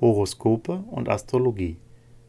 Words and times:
Horoskope 0.00 0.84
und 0.90 1.08
Astrologie. 1.08 1.78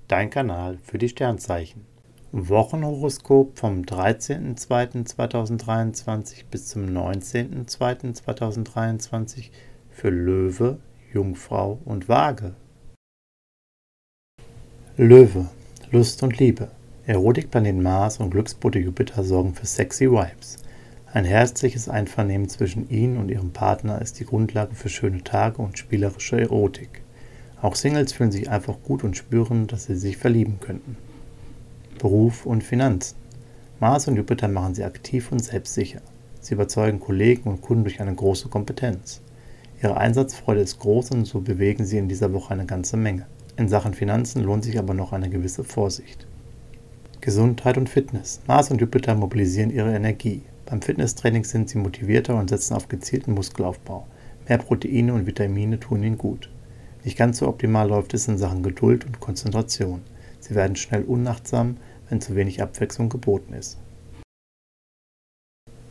Dein 0.07 0.31
Kanal 0.31 0.79
für 0.81 0.97
die 0.97 1.09
Sternzeichen. 1.09 1.85
Wochenhoroskop 2.31 3.57
vom 3.57 3.81
13.02.2023 3.81 6.45
bis 6.49 6.67
zum 6.67 6.85
19.02.2023 6.85 9.49
für 9.89 10.09
Löwe, 10.09 10.79
Jungfrau 11.13 11.79
und 11.85 12.09
Waage. 12.09 12.55
Löwe, 14.97 15.47
Lust 15.91 16.23
und 16.23 16.39
Liebe. 16.39 16.71
Erotikplanet 17.05 17.75
Mars 17.75 18.19
und 18.19 18.31
Glücksbote 18.31 18.79
Jupiter 18.79 19.23
sorgen 19.23 19.53
für 19.55 19.65
sexy 19.65 20.11
Vibes. 20.11 20.57
Ein 21.11 21.25
herzliches 21.25 21.89
Einvernehmen 21.89 22.47
zwischen 22.49 22.87
Ihnen 22.89 23.17
und 23.17 23.29
Ihrem 23.29 23.51
Partner 23.51 23.99
ist 24.01 24.19
die 24.19 24.25
Grundlage 24.25 24.75
für 24.75 24.89
schöne 24.89 25.23
Tage 25.23 25.59
und 25.61 25.79
spielerische 25.79 26.39
Erotik. 26.39 27.01
Auch 27.61 27.75
Singles 27.75 28.13
fühlen 28.13 28.31
sich 28.31 28.49
einfach 28.49 28.77
gut 28.83 29.03
und 29.03 29.17
spüren, 29.17 29.67
dass 29.67 29.85
sie 29.85 29.95
sich 29.95 30.15
verlieben 30.17 30.59
könnten. 30.61 30.95
Beruf 31.97 32.45
und 32.45 32.63
Finanzen. 32.63 33.17
Mars 33.81 34.07
und 34.07 34.15
Jupiter 34.15 34.47
machen 34.47 34.75
sie 34.75 34.85
aktiv 34.85 35.31
und 35.31 35.43
selbstsicher. 35.43 36.01
Sie 36.39 36.53
überzeugen 36.53 37.01
Kollegen 37.01 37.49
und 37.49 37.61
Kunden 37.61 37.83
durch 37.83 37.99
eine 37.99 38.15
große 38.15 38.47
Kompetenz. 38.47 39.21
Ihre 39.83 39.97
Einsatzfreude 39.97 40.61
ist 40.61 40.79
groß 40.79 41.11
und 41.11 41.25
so 41.25 41.41
bewegen 41.41 41.85
sie 41.85 41.97
in 41.97 42.07
dieser 42.07 42.31
Woche 42.31 42.53
eine 42.53 42.65
ganze 42.65 42.95
Menge. 42.95 43.25
In 43.57 43.67
Sachen 43.67 43.93
Finanzen 43.93 44.43
lohnt 44.43 44.63
sich 44.63 44.79
aber 44.79 44.93
noch 44.93 45.11
eine 45.11 45.29
gewisse 45.29 45.65
Vorsicht. 45.65 46.27
Gesundheit 47.19 47.77
und 47.77 47.89
Fitness. 47.89 48.39
Mars 48.47 48.71
und 48.71 48.79
Jupiter 48.79 49.15
mobilisieren 49.15 49.69
ihre 49.69 49.93
Energie. 49.93 50.43
Beim 50.65 50.81
Fitnesstraining 50.81 51.43
sind 51.43 51.69
sie 51.69 51.77
motivierter 51.77 52.37
und 52.37 52.49
setzen 52.49 52.75
auf 52.75 52.87
gezielten 52.87 53.33
Muskelaufbau. 53.33 54.07
Mehr 54.47 54.59
Proteine 54.59 55.13
und 55.13 55.25
Vitamine 55.25 55.79
tun 55.79 56.03
ihnen 56.03 56.17
gut. 56.17 56.49
Nicht 57.03 57.17
ganz 57.17 57.37
so 57.37 57.47
optimal 57.47 57.87
läuft 57.87 58.13
es 58.13 58.27
in 58.27 58.37
Sachen 58.37 58.63
Geduld 58.63 59.05
und 59.05 59.19
Konzentration. 59.19 60.01
Sie 60.39 60.55
werden 60.55 60.75
schnell 60.75 61.03
unachtsam, 61.03 61.77
wenn 62.09 62.21
zu 62.21 62.35
wenig 62.35 62.61
Abwechslung 62.61 63.09
geboten 63.09 63.53
ist. 63.53 63.77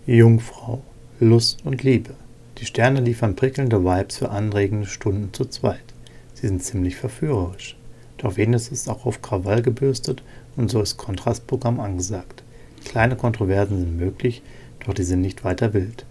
Jungfrau, 0.07 0.83
Lust 1.21 1.65
und 1.65 1.83
Liebe. 1.83 2.15
Die 2.59 2.67
Sterne 2.67 3.01
liefern 3.01 3.37
prickelnde 3.37 3.85
Vibes 3.85 4.17
für 4.17 4.31
anregende 4.31 4.87
Stunden 4.87 5.33
zu 5.33 5.45
zweit. 5.45 5.95
Sie 6.35 6.49
sind 6.49 6.63
ziemlich 6.63 6.97
verführerisch. 6.97 7.77
Doch 8.17 8.37
Venus 8.37 8.69
ist 8.69 8.89
auch 8.89 9.07
auf 9.07 9.23
Krawall 9.23 9.63
gebürstet 9.63 10.23
und 10.57 10.71
so 10.71 10.83
ist 10.83 10.97
Kontrastprogramm 10.97 11.79
angesagt. 11.79 12.43
Kleine 12.85 13.17
Kontroversen 13.17 13.79
sind 13.79 13.97
möglich, 13.97 14.43
doch 14.85 14.95
die 14.95 15.05
sind 15.05 15.21
nicht 15.21 15.45
weiter 15.45 15.73
wild. 15.73 16.05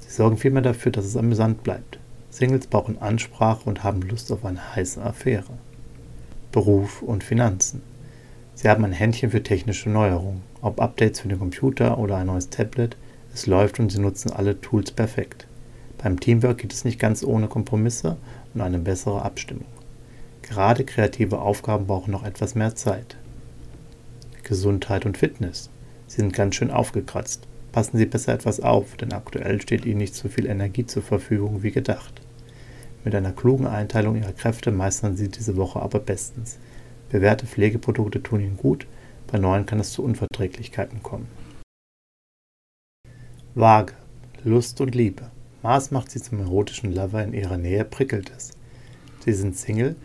Sie 0.00 0.10
sorgen 0.10 0.36
vielmehr 0.36 0.62
dafür, 0.62 0.92
dass 0.92 1.04
es 1.04 1.16
amüsant 1.16 1.62
bleibt. 1.62 1.98
Singles 2.34 2.66
brauchen 2.66 3.00
Ansprache 3.00 3.62
und 3.68 3.84
haben 3.84 4.02
Lust 4.02 4.32
auf 4.32 4.44
eine 4.44 4.74
heiße 4.74 5.00
Affäre. 5.00 5.52
Beruf 6.50 7.00
und 7.00 7.22
Finanzen. 7.22 7.80
Sie 8.56 8.68
haben 8.68 8.84
ein 8.84 8.90
Händchen 8.90 9.30
für 9.30 9.44
technische 9.44 9.88
Neuerungen, 9.88 10.42
ob 10.60 10.80
Updates 10.80 11.20
für 11.20 11.28
den 11.28 11.38
Computer 11.38 11.96
oder 11.96 12.16
ein 12.16 12.26
neues 12.26 12.50
Tablet. 12.50 12.96
Es 13.32 13.46
läuft 13.46 13.78
und 13.78 13.92
sie 13.92 14.00
nutzen 14.00 14.32
alle 14.32 14.60
Tools 14.60 14.90
perfekt. 14.90 15.46
Beim 15.98 16.18
Teamwork 16.18 16.58
geht 16.58 16.72
es 16.72 16.84
nicht 16.84 16.98
ganz 16.98 17.22
ohne 17.22 17.46
Kompromisse 17.46 18.16
und 18.52 18.62
eine 18.62 18.80
bessere 18.80 19.22
Abstimmung. 19.22 19.68
Gerade 20.42 20.82
kreative 20.84 21.38
Aufgaben 21.38 21.86
brauchen 21.86 22.10
noch 22.10 22.24
etwas 22.24 22.56
mehr 22.56 22.74
Zeit. 22.74 23.16
Gesundheit 24.42 25.06
und 25.06 25.18
Fitness. 25.18 25.70
Sie 26.08 26.16
sind 26.16 26.32
ganz 26.32 26.56
schön 26.56 26.72
aufgekratzt. 26.72 27.46
Passen 27.74 27.98
Sie 27.98 28.06
besser 28.06 28.32
etwas 28.32 28.60
auf, 28.60 28.96
denn 28.96 29.12
aktuell 29.12 29.60
steht 29.60 29.84
Ihnen 29.84 29.98
nicht 29.98 30.14
so 30.14 30.28
viel 30.28 30.46
Energie 30.46 30.86
zur 30.86 31.02
Verfügung 31.02 31.64
wie 31.64 31.72
gedacht. 31.72 32.22
Mit 33.02 33.16
einer 33.16 33.32
klugen 33.32 33.66
Einteilung 33.66 34.14
Ihrer 34.14 34.32
Kräfte 34.32 34.70
meistern 34.70 35.16
Sie 35.16 35.28
diese 35.28 35.56
Woche 35.56 35.82
aber 35.82 35.98
bestens. 35.98 36.58
Bewährte 37.10 37.46
Pflegeprodukte 37.46 38.22
tun 38.22 38.38
Ihnen 38.38 38.56
gut, 38.56 38.86
bei 39.26 39.38
neuen 39.38 39.66
kann 39.66 39.80
es 39.80 39.90
zu 39.90 40.04
Unverträglichkeiten 40.04 41.02
kommen. 41.02 41.26
Waage, 43.56 43.94
Lust 44.44 44.80
und 44.80 44.94
Liebe. 44.94 45.32
Mars 45.64 45.90
macht 45.90 46.12
Sie 46.12 46.22
zum 46.22 46.38
erotischen 46.38 46.94
Lover, 46.94 47.24
in 47.24 47.34
Ihrer 47.34 47.56
Nähe 47.56 47.84
prickelt 47.84 48.30
es. 48.36 48.52
Sie 49.24 49.32
sind 49.32 49.56
Single, 49.56 49.96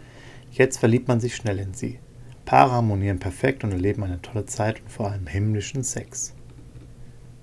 jetzt 0.50 0.80
verliebt 0.80 1.08
man 1.08 1.20
sich 1.20 1.36
schnell 1.36 1.60
in 1.60 1.76
Sie. 1.76 2.00
Paare 2.46 2.72
harmonieren 2.72 3.20
perfekt 3.20 3.64
und 3.64 3.74
erleben 3.74 4.02
eine 4.02 4.24
tolle 4.24 4.48
Zeit 4.48 4.82
und 4.82 4.92
vor 4.92 5.12
allem 5.12 5.28
himmlischen 5.28 5.84
Sex. 5.84 6.34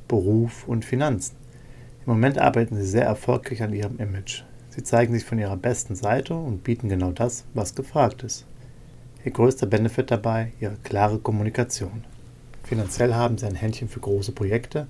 Beruf 0.08 0.68
und 0.68 0.84
Finanzen. 0.84 1.36
Im 2.06 2.12
Moment 2.12 2.38
arbeiten 2.38 2.76
sie 2.76 2.86
sehr 2.86 3.04
erfolgreich 3.04 3.62
an 3.62 3.72
ihrem 3.72 3.98
Image. 3.98 4.44
Sie 4.70 4.82
zeigen 4.82 5.12
sich 5.12 5.24
von 5.24 5.38
ihrer 5.38 5.56
besten 5.56 5.96
Seite 5.96 6.34
und 6.34 6.62
bieten 6.62 6.88
genau 6.88 7.10
das, 7.10 7.44
was 7.54 7.74
gefragt 7.74 8.22
ist. 8.22 8.46
Ihr 9.24 9.32
größter 9.32 9.66
Benefit 9.66 10.10
dabei 10.10 10.52
ihre 10.60 10.76
klare 10.84 11.18
Kommunikation. 11.18 12.04
Finanziell 12.62 13.14
haben 13.14 13.38
sie 13.38 13.46
ein 13.46 13.54
Händchen 13.54 13.88
für 13.88 14.00
große 14.00 14.32
Projekte, 14.32 14.86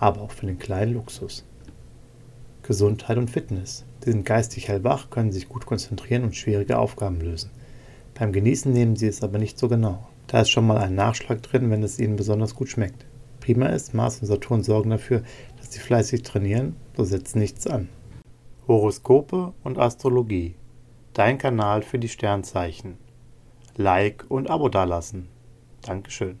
aber 0.00 0.22
auch 0.22 0.32
für 0.32 0.46
den 0.46 0.58
kleinen 0.58 0.94
Luxus. 0.94 1.44
Gesundheit 2.62 3.18
und 3.18 3.30
Fitness. 3.30 3.84
Sie 4.04 4.10
sind 4.10 4.24
geistig 4.24 4.68
hellwach, 4.68 5.10
können 5.10 5.30
sich 5.30 5.48
gut 5.48 5.66
konzentrieren 5.66 6.24
und 6.24 6.34
schwierige 6.34 6.78
Aufgaben 6.78 7.20
lösen. 7.20 7.50
Beim 8.14 8.32
Genießen 8.32 8.72
nehmen 8.72 8.96
sie 8.96 9.06
es 9.06 9.22
aber 9.22 9.38
nicht 9.38 9.58
so 9.58 9.68
genau. 9.68 10.08
Da 10.26 10.40
ist 10.40 10.50
schon 10.50 10.66
mal 10.66 10.78
ein 10.78 10.94
Nachschlag 10.94 11.42
drin, 11.42 11.70
wenn 11.70 11.82
es 11.82 12.00
ihnen 12.00 12.16
besonders 12.16 12.54
gut 12.54 12.68
schmeckt. 12.68 13.04
Prima 13.46 13.66
ist, 13.66 13.94
Mars 13.94 14.20
und 14.20 14.26
Saturn 14.26 14.64
sorgen 14.64 14.90
dafür, 14.90 15.22
dass 15.56 15.70
sie 15.70 15.78
fleißig 15.78 16.24
trainieren, 16.24 16.74
so 16.96 17.04
setzt 17.04 17.36
nichts 17.36 17.68
an. 17.68 17.88
Horoskope 18.66 19.54
und 19.62 19.78
Astrologie. 19.78 20.56
Dein 21.12 21.38
Kanal 21.38 21.82
für 21.82 22.00
die 22.00 22.08
Sternzeichen. 22.08 22.98
Like 23.76 24.24
und 24.28 24.50
Abo 24.50 24.68
dalassen. 24.68 25.28
Dankeschön. 25.82 26.40